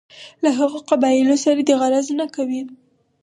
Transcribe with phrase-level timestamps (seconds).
[0.43, 2.61] له هغو قبایلو سره دې غرض نه کوي.